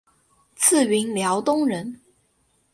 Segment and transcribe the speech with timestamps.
[0.55, 2.01] 自云辽东人。